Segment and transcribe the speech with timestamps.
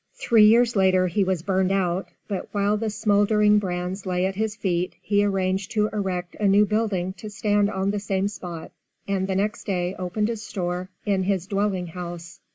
[0.15, 4.55] Three years later he was burned out, but while the smouldering brands lay at his
[4.55, 8.71] feet he arranged to erect a new building to stand on the same spot,
[9.07, 12.39] and the next day opened a store in his dwelling house.